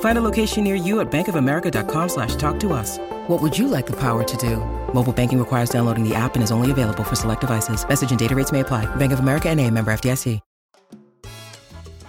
Find 0.00 0.16
a 0.16 0.20
location 0.20 0.64
near 0.64 0.76
you 0.76 1.00
at 1.00 1.10
bankofamerica.com 1.10 2.08
slash 2.08 2.36
talk 2.36 2.58
to 2.60 2.72
us. 2.72 2.98
What 3.26 3.42
would 3.42 3.58
you 3.58 3.66
like 3.68 3.86
the 3.86 3.96
power 3.96 4.22
to 4.22 4.36
do? 4.36 4.58
Mobile 4.94 5.12
banking 5.12 5.38
requires 5.38 5.70
downloading 5.70 6.08
the 6.08 6.14
app 6.14 6.36
and 6.36 6.44
is 6.44 6.52
only 6.52 6.70
available 6.70 7.02
for 7.02 7.16
select 7.16 7.40
devices. 7.40 7.86
Message 7.88 8.10
and 8.10 8.18
data 8.18 8.36
rates 8.36 8.52
may 8.52 8.60
apply. 8.60 8.86
Bank 8.96 9.12
of 9.12 9.18
America 9.18 9.48
and 9.48 9.60
a 9.60 9.68
member 9.70 9.92
FDIC. 9.92 10.40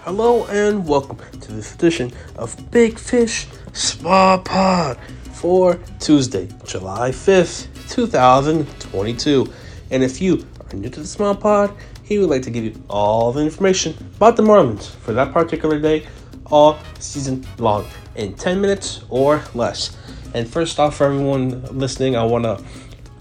Hello 0.06 0.46
and 0.46 0.86
welcome 0.86 1.18
to 1.40 1.50
this 1.50 1.74
edition 1.74 2.12
of 2.36 2.70
Big 2.70 2.96
Fish 2.96 3.48
Spa 3.72 4.38
Pod 4.38 4.96
for 5.32 5.80
Tuesday, 5.98 6.48
July 6.64 7.10
5th, 7.10 7.66
2022. 7.90 9.52
And 9.90 10.04
if 10.04 10.20
you 10.20 10.46
are 10.60 10.76
new 10.76 10.90
to 10.90 11.00
the 11.00 11.06
Small 11.08 11.34
Pod, 11.34 11.74
he 12.04 12.18
would 12.18 12.30
like 12.30 12.42
to 12.42 12.50
give 12.50 12.62
you 12.62 12.80
all 12.88 13.32
the 13.32 13.42
information 13.42 13.96
about 14.14 14.36
the 14.36 14.44
Marlins 14.44 14.90
for 14.90 15.12
that 15.12 15.32
particular 15.32 15.80
day 15.80 16.06
all 16.50 16.78
season 16.98 17.46
long 17.58 17.86
in 18.14 18.34
10 18.34 18.60
minutes 18.60 19.04
or 19.08 19.42
less. 19.54 19.96
And 20.34 20.48
first 20.48 20.78
off, 20.78 20.96
for 20.96 21.06
everyone 21.06 21.62
listening, 21.76 22.16
I 22.16 22.24
want 22.24 22.44
to 22.44 22.64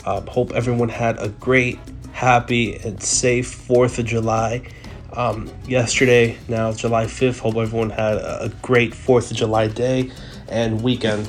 uh, 0.06 0.22
hope 0.30 0.52
everyone 0.52 0.90
had 0.90 1.20
a 1.20 1.30
great, 1.30 1.80
happy, 2.12 2.76
and 2.76 3.02
safe 3.02 3.68
4th 3.68 4.00
of 4.00 4.06
July. 4.06 4.68
Um, 5.14 5.50
yesterday, 5.66 6.38
now 6.48 6.74
July 6.74 7.06
5th, 7.06 7.40
hope 7.40 7.56
everyone 7.56 7.90
had 7.90 8.18
a 8.18 8.52
great 8.62 8.92
4th 8.92 9.32
of 9.32 9.38
July 9.38 9.68
day 9.68 10.12
and 10.50 10.82
weekend. 10.82 11.28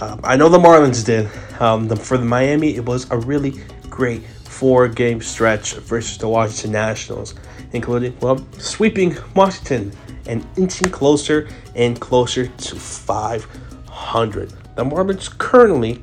Um, 0.00 0.20
I 0.24 0.36
know 0.36 0.48
the 0.48 0.58
Marlins 0.58 1.04
did. 1.04 1.30
Um, 1.60 1.88
the, 1.88 1.96
for 1.96 2.18
the 2.18 2.24
Miami, 2.24 2.76
it 2.76 2.84
was 2.84 3.10
a 3.10 3.16
really 3.18 3.60
great 3.88 4.22
four 4.24 4.88
game 4.88 5.20
stretch 5.20 5.74
versus 5.74 6.18
the 6.18 6.28
Washington 6.28 6.72
Nationals, 6.72 7.34
including, 7.72 8.16
well, 8.20 8.44
sweeping 8.58 9.16
Washington 9.34 9.92
and 10.28 10.46
inching 10.56 10.90
closer 10.90 11.48
and 11.74 12.00
closer 12.00 12.46
to 12.46 12.76
500. 12.76 14.52
The 14.74 14.84
Marlins 14.84 15.36
currently 15.38 16.02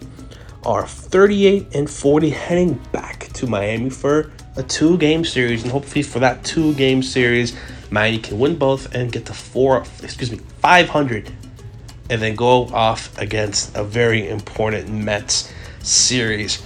are 0.66 0.88
38 0.88 1.76
and 1.76 1.90
40 1.90 2.30
heading 2.30 2.74
back 2.92 3.28
to 3.34 3.48
Miami 3.48 3.90
for 3.90 4.32
a 4.56 4.64
two 4.64 4.98
game 4.98 5.26
series 5.26 5.64
and 5.64 5.72
hopefully 5.72 6.04
for 6.04 6.20
that 6.20 6.44
two 6.44 6.74
game 6.76 7.04
series 7.04 7.56
Miami 7.90 8.20
can 8.20 8.40
win 8.40 8.56
both 8.56 8.94
and 8.96 9.12
get 9.12 9.26
to 9.26 9.34
four 9.34 9.84
excuse 10.02 10.32
me 10.32 10.40
500 10.62 11.32
and 12.10 12.22
then 12.22 12.36
go 12.36 12.68
off 12.68 13.18
against 13.18 13.76
a 13.76 13.84
very 13.84 14.30
important 14.30 14.90
Mets 14.90 15.52
series. 15.82 16.64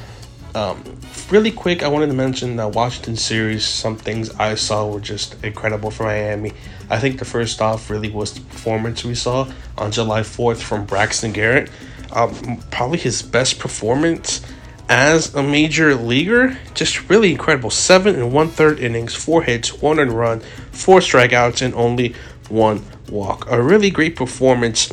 Um, 0.57 0.83
really 1.29 1.51
quick, 1.51 1.83
I 1.83 1.87
wanted 1.87 2.07
to 2.07 2.13
mention 2.13 2.55
the 2.55 2.67
Washington 2.67 3.15
series. 3.15 3.63
Some 3.63 3.95
things 3.95 4.31
I 4.31 4.55
saw 4.55 4.87
were 4.87 4.99
just 4.99 5.35
incredible 5.43 5.91
for 5.91 6.05
Miami. 6.05 6.53
I 6.89 6.97
think 6.97 7.19
the 7.19 7.25
first 7.25 7.61
off 7.61 7.91
really 7.91 8.09
was 8.09 8.33
the 8.33 8.41
performance 8.41 9.05
we 9.05 9.13
saw 9.13 9.47
on 9.77 9.91
July 9.91 10.21
4th 10.21 10.57
from 10.57 10.85
Braxton 10.85 11.31
Garrett 11.31 11.69
um, 12.11 12.63
probably 12.71 12.97
his 12.97 13.21
best 13.21 13.59
performance 13.59 14.41
as 14.89 15.35
a 15.35 15.43
major 15.43 15.93
leaguer. 15.93 16.57
Just 16.73 17.07
really 17.07 17.31
incredible. 17.31 17.69
Seven 17.69 18.15
and 18.15 18.33
one 18.33 18.49
third 18.49 18.79
innings, 18.79 19.13
four 19.13 19.43
hits, 19.43 19.81
one 19.81 19.97
run, 19.97 20.39
four 20.71 20.99
strikeouts, 20.99 21.61
and 21.61 21.75
only 21.75 22.15
one 22.49 22.83
walk. 23.09 23.45
A 23.51 23.61
really 23.61 23.91
great 23.91 24.15
performance 24.15 24.91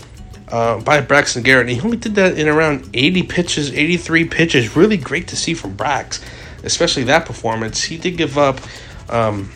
uh, 0.54 0.78
by 0.78 1.00
Braxton 1.00 1.42
Garrett. 1.42 1.68
he 1.68 1.80
only 1.80 1.96
did 1.96 2.14
that 2.14 2.38
in 2.38 2.46
around 2.46 2.88
80 2.94 3.24
pitches, 3.24 3.72
83 3.72 4.26
pitches. 4.28 4.76
Really 4.76 4.96
great 4.96 5.26
to 5.28 5.36
see 5.36 5.52
from 5.52 5.76
Brax, 5.76 6.24
especially 6.62 7.02
that 7.04 7.26
performance. 7.26 7.82
He 7.82 7.98
did 7.98 8.16
give 8.16 8.38
up. 8.38 8.60
Um, 9.08 9.50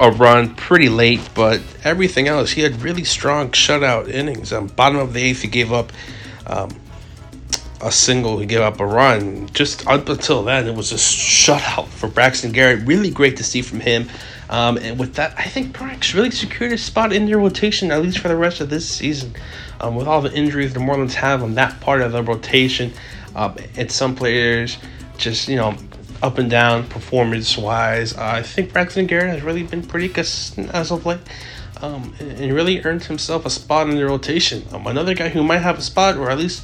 a 0.00 0.10
run 0.10 0.54
pretty 0.54 0.88
late, 0.88 1.20
but 1.34 1.60
everything 1.84 2.26
else, 2.26 2.50
he 2.50 2.62
had 2.62 2.80
really 2.82 3.04
strong 3.04 3.50
shutout 3.50 4.08
innings. 4.08 4.52
Um, 4.52 4.68
bottom 4.68 4.98
of 4.98 5.12
the 5.12 5.22
eighth, 5.22 5.42
he 5.42 5.48
gave 5.48 5.70
up 5.70 5.92
um, 6.46 6.70
a 7.80 7.92
single, 7.92 8.38
he 8.38 8.46
gave 8.46 8.60
up 8.60 8.80
a 8.80 8.86
run. 8.86 9.48
Just 9.50 9.86
up 9.86 10.08
until 10.08 10.42
then, 10.42 10.66
it 10.66 10.74
was 10.74 10.92
a 10.92 10.96
shutout 10.96 11.88
for 11.88 12.08
Braxton 12.08 12.52
Garrett. 12.52 12.86
Really 12.86 13.10
great 13.10 13.36
to 13.36 13.44
see 13.44 13.60
from 13.60 13.80
him. 13.80 14.08
Um, 14.52 14.76
and 14.76 14.98
with 14.98 15.14
that, 15.14 15.34
I 15.38 15.44
think 15.44 15.74
Brax 15.74 16.12
really 16.12 16.30
secured 16.30 16.72
his 16.72 16.84
spot 16.84 17.10
in 17.10 17.24
their 17.24 17.38
rotation, 17.38 17.90
at 17.90 18.02
least 18.02 18.18
for 18.18 18.28
the 18.28 18.36
rest 18.36 18.60
of 18.60 18.68
this 18.68 18.86
season. 18.86 19.34
Um, 19.80 19.94
with 19.96 20.06
all 20.06 20.20
the 20.20 20.32
injuries 20.32 20.74
the 20.74 20.80
Marlins 20.80 21.14
have 21.14 21.42
on 21.42 21.54
that 21.54 21.80
part 21.80 22.02
of 22.02 22.12
the 22.12 22.22
rotation, 22.22 22.92
um, 23.34 23.56
and 23.76 23.90
some 23.90 24.14
players 24.14 24.76
just, 25.16 25.48
you 25.48 25.56
know, 25.56 25.74
up 26.22 26.36
and 26.36 26.50
down 26.50 26.86
performance 26.86 27.56
wise, 27.56 28.12
uh, 28.12 28.20
I 28.20 28.42
think 28.42 28.74
Braxton 28.74 29.06
Garrett 29.06 29.30
has 29.30 29.42
really 29.42 29.62
been 29.62 29.82
pretty 29.82 30.10
consistent 30.10 30.70
as 30.74 30.92
of 30.92 31.06
late 31.06 31.20
um, 31.80 32.14
and 32.20 32.52
really 32.52 32.84
earned 32.84 33.04
himself 33.04 33.46
a 33.46 33.50
spot 33.50 33.88
in 33.88 33.96
the 33.96 34.04
rotation. 34.04 34.64
Um, 34.70 34.86
another 34.86 35.14
guy 35.14 35.30
who 35.30 35.42
might 35.42 35.58
have 35.58 35.78
a 35.78 35.82
spot, 35.82 36.18
or 36.18 36.30
at 36.30 36.36
least 36.36 36.62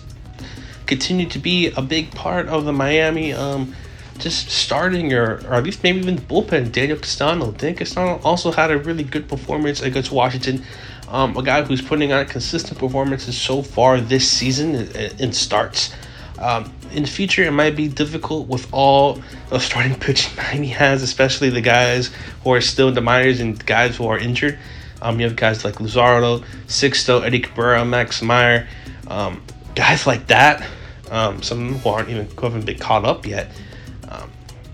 continue 0.84 1.26
to 1.30 1.38
be 1.38 1.68
a 1.68 1.80
big 1.80 2.10
part 2.10 2.48
of 2.48 2.66
the 2.66 2.72
Miami, 2.72 3.32
um, 3.32 3.74
just 4.18 4.50
starting 4.50 5.12
or, 5.12 5.36
or 5.46 5.54
at 5.54 5.64
least 5.64 5.82
maybe 5.82 5.98
even 5.98 6.18
bullpen, 6.18 6.72
Daniel 6.72 6.98
Castano. 6.98 7.52
Daniel 7.52 7.78
Castano 7.78 8.20
also 8.24 8.52
had 8.52 8.70
a 8.70 8.78
really 8.78 9.04
good 9.04 9.28
performance 9.28 9.80
against 9.80 10.10
Washington. 10.10 10.62
Um, 11.08 11.36
a 11.36 11.42
guy 11.42 11.62
who's 11.62 11.80
putting 11.80 12.12
on 12.12 12.26
consistent 12.26 12.78
performances 12.78 13.36
so 13.40 13.62
far 13.62 14.00
this 14.00 14.28
season 14.30 14.74
in, 14.74 15.32
starts. 15.32 15.94
Um, 16.38 16.72
in 16.92 17.02
the 17.02 17.08
future, 17.08 17.42
it 17.44 17.50
might 17.50 17.76
be 17.76 17.88
difficult 17.88 18.46
with 18.46 18.68
all 18.72 19.22
the 19.48 19.58
starting 19.58 19.94
pitching 20.00 20.36
Miami 20.36 20.68
has, 20.68 21.02
especially 21.02 21.50
the 21.50 21.60
guys 21.60 22.10
who 22.44 22.52
are 22.52 22.60
still 22.60 22.88
in 22.88 22.94
the 22.94 23.00
minors 23.00 23.40
and 23.40 23.64
guys 23.64 23.96
who 23.96 24.06
are 24.06 24.18
injured. 24.18 24.58
Um, 25.00 25.20
you 25.20 25.26
have 25.26 25.36
guys 25.36 25.64
like 25.64 25.76
Luzardo, 25.76 26.44
Sixto, 26.66 27.24
Eddie 27.24 27.40
Cabrera, 27.40 27.84
Max 27.84 28.20
Meyer, 28.20 28.68
um, 29.06 29.42
guys 29.74 30.06
like 30.06 30.26
that. 30.26 30.66
Um, 31.10 31.42
some 31.42 31.74
who 31.74 31.88
aren't 31.88 32.10
even 32.10 32.26
who 32.26 32.42
haven't 32.42 32.66
been 32.66 32.78
caught 32.78 33.04
up 33.04 33.26
yet. 33.26 33.50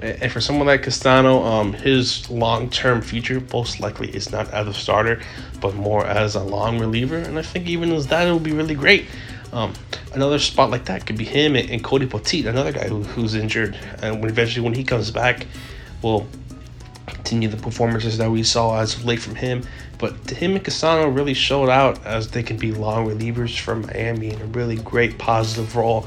And 0.05 0.31
for 0.31 0.43
someone 0.43 0.67
like 0.67 0.83
Castano, 0.83 1.43
um, 1.43 1.73
his 1.73 2.29
long 2.29 2.69
term 2.69 3.01
future 3.01 3.43
most 3.55 3.81
likely 3.81 4.15
is 4.15 4.31
not 4.31 4.51
as 4.51 4.69
a 4.69 4.75
starter, 4.75 5.23
but 5.63 5.75
more 5.75 6.05
as 6.05 6.35
a 6.35 6.43
long 6.43 6.79
reliever. 6.79 7.17
And 7.17 7.39
I 7.39 7.43
think 7.43 7.67
even 7.69 7.91
as 7.91 8.09
that, 8.09 8.29
it 8.29 8.31
will 8.31 8.39
be 8.39 8.53
really 8.53 8.75
great. 8.75 9.07
Um, 9.55 9.73
another 10.13 10.39
spot 10.39 10.69
like 10.69 10.85
that 10.87 11.07
could 11.07 11.17
be 11.17 11.25
him 11.25 11.57
and, 11.57 11.83
Cody 11.83 12.07
Poteet, 12.07 12.45
another 12.45 12.71
guy 12.71 12.87
who, 12.87 13.03
who's 13.03 13.35
injured. 13.35 13.79
And 14.03 14.21
when 14.21 14.29
eventually, 14.29 14.63
when 14.63 14.75
he 14.75 14.85
comes 14.85 15.11
back, 15.11 15.47
will 16.03 16.27
continue 17.07 17.49
the 17.49 17.57
performances 17.57 18.19
that 18.19 18.31
we 18.31 18.43
saw 18.43 18.79
as 18.81 18.95
of 18.95 19.07
late 19.07 19.21
from 19.21 19.37
him. 19.37 19.63
But 19.99 20.29
him 20.29 20.55
and 20.55 20.63
Castano 20.63 21.09
really 21.09 21.33
showed 21.33 21.71
out 21.71 22.05
as 22.05 22.29
they 22.29 22.43
can 22.43 22.59
be 22.59 22.73
long 22.73 23.09
relievers 23.09 23.59
for 23.59 23.75
Miami 23.75 24.35
in 24.35 24.43
a 24.43 24.47
really 24.47 24.77
great 24.77 25.17
positive 25.17 25.77
role. 25.77 26.07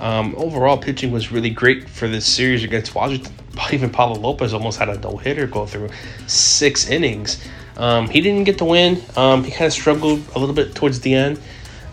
Um, 0.00 0.34
overall, 0.36 0.76
pitching 0.76 1.12
was 1.12 1.32
really 1.32 1.50
great 1.50 1.88
for 1.88 2.08
this 2.08 2.26
series 2.26 2.62
against 2.62 2.94
Washington. 2.94 3.37
Even 3.72 3.90
Pablo 3.98 4.18
Lopez 4.18 4.54
almost 4.54 4.78
had 4.78 4.88
a 4.88 4.98
no 4.98 5.16
hitter 5.16 5.46
go 5.46 5.66
through 5.66 5.90
six 6.26 6.88
innings. 6.88 7.42
Um, 7.76 8.08
he 8.08 8.20
didn't 8.20 8.44
get 8.44 8.58
the 8.58 8.64
win. 8.64 9.02
Um, 9.16 9.44
he 9.44 9.50
kind 9.50 9.66
of 9.66 9.72
struggled 9.72 10.22
a 10.34 10.38
little 10.38 10.54
bit 10.54 10.74
towards 10.74 11.00
the 11.00 11.14
end. 11.14 11.40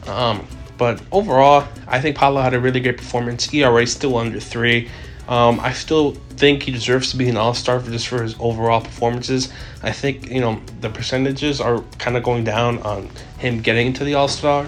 Um, 0.07 0.47
but 0.77 1.01
overall, 1.11 1.67
I 1.87 2.01
think 2.01 2.15
Pablo 2.17 2.41
had 2.41 2.53
a 2.53 2.59
really 2.59 2.79
great 2.79 2.97
performance. 2.97 3.53
ERA 3.53 3.85
still 3.87 4.17
under 4.17 4.39
three. 4.39 4.89
Um, 5.27 5.59
I 5.59 5.73
still 5.73 6.11
think 6.37 6.63
he 6.63 6.71
deserves 6.71 7.11
to 7.11 7.17
be 7.17 7.29
an 7.29 7.37
All 7.37 7.53
Star 7.53 7.79
just 7.79 8.07
for 8.07 8.21
his 8.21 8.35
overall 8.39 8.81
performances. 8.81 9.51
I 9.81 9.91
think 9.91 10.29
you 10.29 10.39
know 10.39 10.61
the 10.81 10.89
percentages 10.89 11.59
are 11.59 11.81
kind 11.97 12.17
of 12.17 12.23
going 12.23 12.43
down 12.43 12.79
on 12.83 13.09
him 13.39 13.61
getting 13.61 13.87
into 13.87 14.03
the 14.03 14.15
All 14.15 14.27
Star 14.27 14.67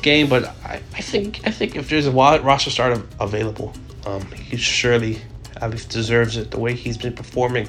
game, 0.00 0.28
but 0.28 0.44
I, 0.64 0.82
I 0.94 1.00
think 1.02 1.40
I 1.44 1.50
think 1.50 1.76
if 1.76 1.88
there's 1.88 2.06
a 2.06 2.10
wild 2.10 2.44
roster 2.44 2.70
start 2.70 3.00
available, 3.20 3.74
um, 4.04 4.22
he 4.32 4.56
surely 4.56 5.20
least 5.70 5.90
deserves 5.90 6.36
it 6.36 6.50
the 6.50 6.58
way 6.58 6.74
he's 6.74 6.98
been 6.98 7.14
performing. 7.14 7.68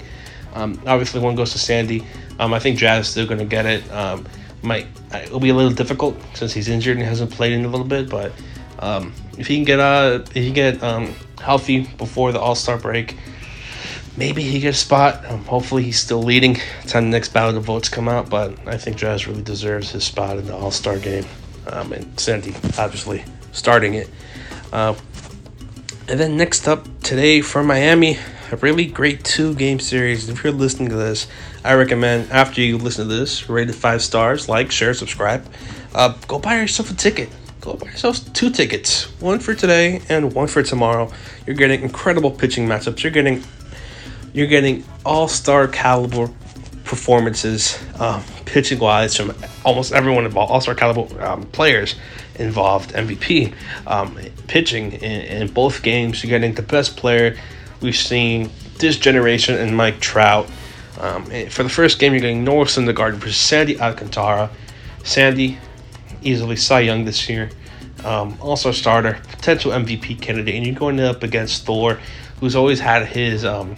Um, 0.53 0.81
obviously, 0.85 1.19
one 1.19 1.35
goes 1.35 1.51
to 1.53 1.59
Sandy. 1.59 2.05
Um, 2.39 2.53
I 2.53 2.59
think 2.59 2.77
Jazz 2.77 3.05
is 3.05 3.11
still 3.11 3.25
going 3.25 3.39
to 3.39 3.45
get 3.45 3.65
it. 3.65 3.91
Um, 3.91 4.25
might 4.61 4.87
it'll 5.13 5.39
be 5.39 5.49
a 5.49 5.53
little 5.53 5.73
difficult 5.73 6.15
since 6.33 6.53
he's 6.53 6.69
injured 6.69 6.97
and 6.97 7.05
hasn't 7.05 7.31
played 7.31 7.53
in 7.53 7.65
a 7.65 7.67
little 7.67 7.85
bit, 7.85 8.09
but 8.09 8.31
um, 8.79 9.13
if 9.37 9.47
he 9.47 9.55
can 9.55 9.65
get 9.65 9.79
uh 9.79 10.19
if 10.27 10.33
he 10.33 10.51
get 10.51 10.81
um, 10.81 11.13
healthy 11.39 11.81
before 11.97 12.31
the 12.31 12.39
All 12.39 12.55
Star 12.55 12.77
break, 12.77 13.17
maybe 14.15 14.41
he 14.41 14.59
gets 14.59 14.77
a 14.77 14.85
spot. 14.85 15.25
Um, 15.25 15.43
hopefully, 15.45 15.83
he's 15.83 15.99
still 15.99 16.23
leading. 16.23 16.55
Time 16.87 17.05
the 17.05 17.09
next 17.11 17.33
ballot 17.33 17.55
of 17.55 17.63
votes 17.63 17.89
come 17.89 18.07
out, 18.07 18.29
but 18.29 18.57
I 18.67 18.77
think 18.77 18.97
Jazz 18.97 19.27
really 19.27 19.43
deserves 19.43 19.91
his 19.91 20.03
spot 20.03 20.37
in 20.37 20.47
the 20.47 20.55
All 20.55 20.71
Star 20.71 20.97
game. 20.97 21.25
And 21.65 22.19
Sandy 22.19 22.53
obviously 22.77 23.23
starting 23.51 23.93
it. 23.93 24.09
Uh, 24.71 24.95
and 26.07 26.19
then 26.19 26.35
next 26.35 26.67
up 26.67 26.85
today 27.01 27.41
for 27.41 27.63
Miami, 27.63 28.17
a 28.51 28.57
really 28.57 28.85
great 28.85 29.23
two 29.23 29.55
game 29.55 29.79
series. 29.79 30.27
If 30.27 30.43
you're 30.43 30.51
listening 30.51 30.89
to 30.89 30.95
this, 30.95 31.27
I 31.63 31.75
recommend 31.75 32.29
after 32.31 32.61
you 32.61 32.77
listen 32.77 33.07
to 33.07 33.15
this, 33.15 33.47
rate 33.49 33.69
it 33.69 33.73
five 33.73 34.01
stars, 34.01 34.49
like, 34.49 34.71
share, 34.71 34.93
subscribe. 34.93 35.45
Uh, 35.95 36.13
go 36.27 36.39
buy 36.39 36.59
yourself 36.59 36.91
a 36.91 36.93
ticket. 36.93 37.29
Go 37.61 37.75
buy 37.75 37.87
yourself 37.87 38.31
two 38.33 38.49
tickets, 38.49 39.05
one 39.21 39.39
for 39.39 39.55
today 39.55 40.01
and 40.09 40.33
one 40.33 40.47
for 40.47 40.61
tomorrow. 40.61 41.09
You're 41.47 41.55
getting 41.55 41.81
incredible 41.81 42.31
pitching 42.31 42.67
matchups. 42.67 43.01
You're 43.03 43.13
getting 43.13 43.41
you're 44.33 44.47
getting 44.47 44.83
all 45.05 45.27
star 45.27 45.67
caliber 45.67 46.29
performances, 46.83 47.79
um, 47.99 48.23
pitching 48.45 48.79
wise, 48.79 49.15
from 49.15 49.33
almost 49.63 49.93
everyone 49.93 50.25
involved, 50.25 50.51
all 50.51 50.61
star 50.61 50.75
caliber 50.75 51.23
um, 51.23 51.43
players 51.47 51.95
involved. 52.35 52.91
MVP 52.91 53.53
um, 53.87 54.17
pitching 54.47 54.93
in, 54.93 55.41
in, 55.41 55.47
both 55.53 55.81
games. 55.83 56.23
You're 56.23 56.29
getting 56.29 56.55
the 56.55 56.61
best 56.61 56.97
player 56.97 57.37
we've 57.81 57.95
seen 57.95 58.49
this 58.79 58.97
generation 58.97 59.55
in 59.55 59.75
Mike 59.75 59.99
Trout. 59.99 60.49
Um, 60.99 61.25
for 61.49 61.63
the 61.63 61.69
first 61.69 61.99
game, 61.99 62.13
you're 62.13 62.21
getting 62.21 62.43
Noah 62.43 62.65
Syndergaard 62.65 63.13
versus 63.13 63.37
Sandy 63.37 63.79
Alcantara. 63.79 64.49
Sandy, 65.03 65.57
easily 66.21 66.55
Cy 66.55 66.81
Young 66.81 67.05
this 67.05 67.29
year. 67.29 67.49
Um, 68.03 68.37
also 68.41 68.71
starter, 68.71 69.19
potential 69.29 69.71
MVP 69.71 70.21
candidate, 70.21 70.55
and 70.55 70.65
you're 70.65 70.75
going 70.75 70.99
up 70.99 71.23
against 71.23 71.65
Thor, 71.65 71.99
who's 72.39 72.55
always 72.55 72.79
had 72.79 73.05
his 73.05 73.45
um, 73.45 73.75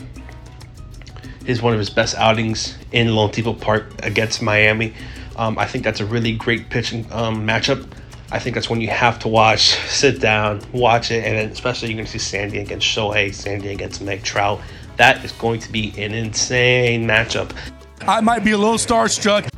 his 1.45 1.61
one 1.61 1.73
of 1.73 1.79
his 1.79 1.89
best 1.89 2.15
outings 2.15 2.77
in 2.91 3.07
loanDepot 3.07 3.61
Park 3.61 3.85
against 4.03 4.41
Miami. 4.41 4.93
Um, 5.35 5.57
I 5.57 5.65
think 5.65 5.83
that's 5.83 5.99
a 5.99 6.05
really 6.05 6.33
great 6.33 6.69
pitching 6.69 7.05
um, 7.11 7.45
matchup. 7.45 7.87
I 8.31 8.39
think 8.39 8.55
that's 8.55 8.69
when 8.69 8.81
you 8.81 8.87
have 8.89 9.19
to 9.19 9.27
watch, 9.27 9.61
sit 9.87 10.19
down, 10.19 10.61
watch 10.73 11.11
it, 11.11 11.23
and 11.23 11.37
then 11.37 11.49
especially 11.49 11.89
you're 11.89 11.97
going 11.97 12.05
to 12.05 12.11
see 12.11 12.19
Sandy 12.19 12.59
against 12.59 12.85
Shohei, 12.85 13.33
Sandy 13.33 13.69
against 13.69 14.01
Mike 14.01 14.23
Trout. 14.23 14.61
That 14.97 15.23
is 15.23 15.31
going 15.33 15.59
to 15.59 15.71
be 15.71 15.93
an 16.01 16.13
insane 16.13 17.05
matchup. 17.05 17.55
I 18.01 18.21
might 18.21 18.43
be 18.43 18.51
a 18.51 18.57
little 18.57 18.75
starstruck. 18.75 19.49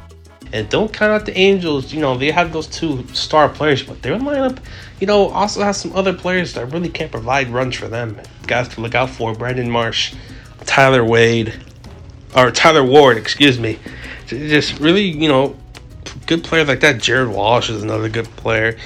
And 0.54 0.70
don't 0.70 0.92
count 0.94 1.12
out 1.12 1.26
the 1.26 1.38
Angels. 1.38 1.94
You 1.94 2.00
know, 2.00 2.18
they 2.18 2.32
have 2.32 2.54
those 2.54 2.68
two 2.68 3.06
star 3.14 3.50
players, 3.50 3.84
but 3.84 4.02
their 4.02 4.18
lineup, 4.18 4.60
you 5.00 5.08
know, 5.08 5.28
also 5.30 5.62
has 5.62 5.78
some 5.78 5.94
other 5.94 6.14
players 6.14 6.54
that 6.54 6.72
really 6.72 6.90
can't 6.90 7.12
provide 7.12 7.50
runs 7.50 7.76
for 7.76 7.88
them. 7.88 8.20
Guys 8.48 8.70
to 8.70 8.82
look 8.82 8.96
out 8.96 9.10
for 9.10 9.34
Brandon 9.34 9.70
Marsh, 9.70 10.16
Tyler 10.66 11.04
Wade, 11.04 11.54
or 12.36 12.52
Tyler 12.52 12.84
Ward, 12.84 13.18
excuse 13.18 13.60
me. 13.60 13.80
Just 14.28 14.80
really, 14.80 15.06
you 15.06 15.28
know, 15.28 15.56
good 16.26 16.44
players 16.44 16.68
like 16.68 16.82
that. 16.82 17.02
Jared 17.02 17.30
Walsh 17.30 17.70
is 17.70 17.82
another 17.84 18.10
good 18.10 18.26
player. 18.38 18.78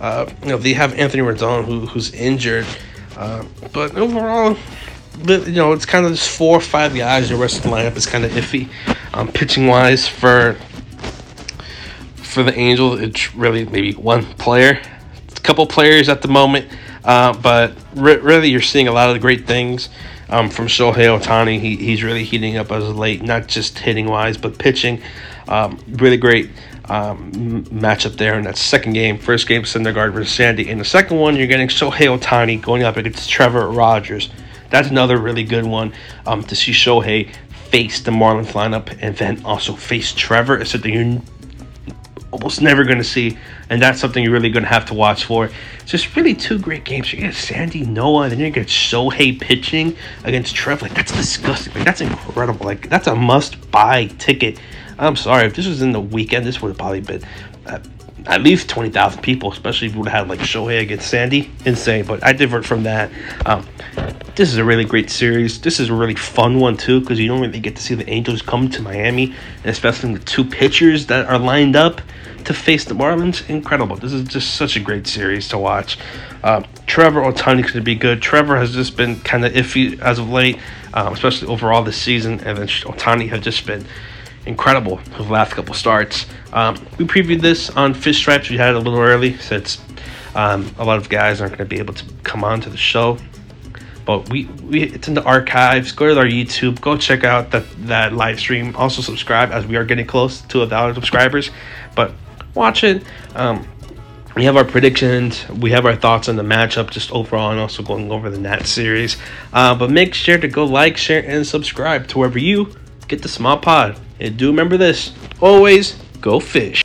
Uh, 0.00 0.30
you 0.42 0.48
know, 0.48 0.56
they 0.56 0.72
have 0.72 0.94
Anthony 0.94 1.22
Rendon 1.22 1.64
who, 1.64 1.86
who's 1.86 2.12
injured. 2.12 2.66
Uh, 3.16 3.44
but 3.72 3.96
overall, 3.96 4.56
you 5.26 5.52
know, 5.52 5.72
it's 5.72 5.86
kind 5.86 6.06
of 6.06 6.12
just 6.12 6.36
four 6.36 6.56
or 6.56 6.60
five 6.60 6.94
guys. 6.94 7.28
The 7.28 7.36
rest 7.36 7.58
of 7.58 7.62
the 7.64 7.68
lineup 7.70 7.96
is 7.96 8.06
kind 8.06 8.24
of 8.24 8.32
iffy. 8.32 8.68
Um, 9.12 9.28
pitching 9.28 9.66
wise, 9.66 10.08
for 10.08 10.56
for 12.14 12.42
the 12.44 12.56
Angels, 12.56 13.00
it's 13.00 13.34
really 13.34 13.66
maybe 13.66 13.92
one 13.92 14.24
player, 14.24 14.80
a 15.36 15.40
couple 15.40 15.66
players 15.66 16.08
at 16.08 16.22
the 16.22 16.28
moment. 16.28 16.68
Uh, 17.04 17.32
but 17.36 17.74
re- 17.94 18.18
really, 18.18 18.48
you're 18.48 18.60
seeing 18.60 18.88
a 18.88 18.92
lot 18.92 19.08
of 19.08 19.14
the 19.14 19.20
great 19.20 19.46
things 19.46 19.88
um, 20.30 20.48
from 20.48 20.66
Shohei 20.66 21.18
Ohtani. 21.18 21.60
He, 21.60 21.76
he's 21.76 22.02
really 22.02 22.24
heating 22.24 22.56
up 22.56 22.70
as 22.72 22.84
of 22.84 22.96
late, 22.96 23.22
not 23.22 23.46
just 23.46 23.78
hitting 23.78 24.06
wise, 24.06 24.36
but 24.36 24.58
pitching. 24.58 25.02
Um, 25.48 25.78
really 25.88 26.16
great 26.16 26.50
um, 26.86 27.64
matchup 27.66 28.16
there 28.16 28.38
in 28.38 28.44
that 28.44 28.56
second 28.56 28.94
game. 28.94 29.18
First 29.18 29.46
game, 29.46 29.62
Syndergaard 29.62 30.12
versus 30.12 30.32
Sandy. 30.32 30.68
In 30.68 30.78
the 30.78 30.84
second 30.84 31.18
one, 31.18 31.36
you're 31.36 31.46
getting 31.46 31.68
Shohei 31.68 32.18
Ohtani 32.18 32.60
going 32.60 32.82
up 32.82 32.96
against 32.96 33.28
Trevor 33.28 33.68
Rogers. 33.68 34.30
That's 34.70 34.88
another 34.88 35.18
really 35.18 35.44
good 35.44 35.66
one 35.66 35.92
um, 36.26 36.42
to 36.44 36.56
see 36.56 36.72
Shohei 36.72 37.34
face 37.70 38.00
the 38.00 38.10
Marlins 38.10 38.52
lineup 38.52 38.96
and 39.00 39.16
then 39.16 39.44
also 39.44 39.74
face 39.74 40.12
Trevor. 40.12 40.58
It's 40.58 40.70
something 40.70 40.92
you're 40.92 41.22
almost 42.32 42.60
never 42.60 42.84
going 42.84 42.98
to 42.98 43.04
see, 43.04 43.38
and 43.70 43.80
that's 43.80 44.00
something 44.00 44.22
you're 44.22 44.32
really 44.32 44.50
going 44.50 44.64
to 44.64 44.68
have 44.68 44.84
to 44.86 44.94
watch 44.94 45.24
for. 45.24 45.48
It's 45.78 45.90
just 45.90 46.14
really 46.16 46.34
two 46.34 46.58
great 46.58 46.84
games. 46.84 47.12
You 47.12 47.20
get 47.20 47.34
Sandy 47.34 47.86
Noah, 47.86 48.24
and 48.24 48.32
then 48.32 48.40
you 48.40 48.50
get 48.50 48.66
Shohei 48.66 49.40
pitching 49.40 49.96
against 50.24 50.54
Trevor. 50.54 50.86
Like 50.86 50.94
that's 50.94 51.12
disgusting. 51.12 51.72
Like 51.74 51.84
that's 51.84 52.00
incredible. 52.00 52.66
Like 52.66 52.90
that's 52.90 53.06
a 53.06 53.14
must-buy 53.14 54.06
ticket. 54.18 54.60
I'm 54.98 55.16
sorry 55.16 55.46
if 55.46 55.54
this 55.54 55.66
was 55.66 55.80
in 55.80 55.92
the 55.92 56.00
weekend, 56.00 56.44
this 56.44 56.60
would 56.60 56.68
have 56.68 56.78
probably 56.78 57.00
been. 57.00 57.22
Uh, 57.64 57.78
at 58.26 58.42
least 58.42 58.68
20,000 58.68 59.22
people, 59.22 59.50
especially 59.50 59.86
if 59.88 59.94
we 59.94 60.00
would 60.00 60.08
have 60.08 60.28
had 60.28 60.28
like 60.28 60.40
Shohei 60.40 60.82
against 60.82 61.08
Sandy. 61.08 61.50
Insane, 61.64 62.04
but 62.04 62.22
I 62.22 62.34
differ 62.34 62.62
from 62.62 62.82
that. 62.82 63.10
Um, 63.46 63.66
this 64.40 64.52
is 64.52 64.56
a 64.56 64.64
really 64.64 64.86
great 64.86 65.10
series. 65.10 65.60
This 65.60 65.78
is 65.80 65.90
a 65.90 65.94
really 65.94 66.14
fun 66.14 66.60
one 66.60 66.74
too 66.74 67.00
because 67.00 67.20
you 67.20 67.28
don't 67.28 67.42
really 67.42 67.60
get 67.60 67.76
to 67.76 67.82
see 67.82 67.94
the 67.94 68.08
Angels 68.08 68.40
come 68.40 68.70
to 68.70 68.80
Miami, 68.80 69.34
especially 69.64 70.14
the 70.14 70.24
two 70.24 70.46
pitchers 70.46 71.04
that 71.08 71.26
are 71.26 71.38
lined 71.38 71.76
up 71.76 72.00
to 72.46 72.54
face 72.54 72.86
the 72.86 72.94
Marlins. 72.94 73.46
Incredible. 73.50 73.96
This 73.96 74.14
is 74.14 74.26
just 74.26 74.54
such 74.54 74.76
a 74.76 74.80
great 74.80 75.06
series 75.06 75.46
to 75.48 75.58
watch. 75.58 75.98
Uh, 76.42 76.62
Trevor 76.86 77.20
Ohtani 77.20 77.68
could 77.68 77.84
be 77.84 77.94
good. 77.94 78.22
Trevor 78.22 78.56
has 78.56 78.72
just 78.72 78.96
been 78.96 79.20
kind 79.20 79.44
of 79.44 79.52
iffy 79.52 80.00
as 80.00 80.18
of 80.18 80.30
late, 80.30 80.58
um, 80.94 81.12
especially 81.12 81.48
overall 81.48 81.82
this 81.82 82.00
season, 82.00 82.40
and 82.40 82.56
then 82.56 82.66
Ohtani 82.66 83.28
has 83.28 83.42
just 83.42 83.66
been 83.66 83.84
incredible 84.46 84.96
for 84.96 85.22
the 85.22 85.30
last 85.30 85.52
couple 85.52 85.74
starts. 85.74 86.24
Um, 86.54 86.76
we 86.96 87.04
previewed 87.04 87.42
this 87.42 87.68
on 87.68 87.92
Fish 87.92 88.16
Stripes. 88.16 88.48
We 88.48 88.56
had 88.56 88.70
it 88.70 88.76
a 88.76 88.80
little 88.80 89.00
early 89.00 89.36
since 89.36 89.76
um, 90.34 90.74
a 90.78 90.84
lot 90.86 90.96
of 90.96 91.10
guys 91.10 91.42
aren't 91.42 91.58
going 91.58 91.68
to 91.68 91.74
be 91.74 91.78
able 91.78 91.92
to 91.92 92.04
come 92.22 92.42
on 92.42 92.62
to 92.62 92.70
the 92.70 92.78
show. 92.78 93.18
But 94.10 94.28
we, 94.28 94.46
we 94.64 94.82
it's 94.82 95.06
in 95.06 95.14
the 95.14 95.22
archives. 95.22 95.92
Go 95.92 96.12
to 96.12 96.18
our 96.18 96.26
YouTube. 96.26 96.80
Go 96.80 96.96
check 96.96 97.22
out 97.22 97.52
that 97.52 97.64
that 97.86 98.12
live 98.12 98.40
stream. 98.40 98.74
Also 98.74 99.02
subscribe 99.02 99.52
as 99.52 99.64
we 99.68 99.76
are 99.76 99.84
getting 99.84 100.04
close 100.04 100.40
to 100.52 100.62
a 100.62 100.66
thousand 100.66 100.96
subscribers. 100.96 101.52
But 101.94 102.10
watch 102.56 102.82
it. 102.82 103.04
Um, 103.36 103.68
we 104.34 104.44
have 104.46 104.56
our 104.56 104.64
predictions. 104.64 105.48
We 105.48 105.70
have 105.70 105.86
our 105.86 105.94
thoughts 105.94 106.28
on 106.28 106.34
the 106.34 106.42
matchup, 106.42 106.90
just 106.90 107.12
overall, 107.12 107.52
and 107.52 107.60
also 107.60 107.84
going 107.84 108.10
over 108.10 108.30
the 108.30 108.38
Nat 108.38 108.66
series. 108.66 109.16
Uh, 109.52 109.76
but 109.76 109.92
make 109.92 110.12
sure 110.14 110.38
to 110.38 110.48
go 110.48 110.64
like, 110.64 110.96
share, 110.96 111.24
and 111.24 111.46
subscribe 111.46 112.08
to 112.08 112.18
wherever 112.18 112.40
you 112.40 112.74
get 113.06 113.22
the 113.22 113.28
small 113.28 113.58
pod. 113.58 113.96
And 114.18 114.36
do 114.36 114.48
remember 114.48 114.76
this 114.76 115.12
always 115.40 115.94
go 116.20 116.40
fish. 116.40 116.82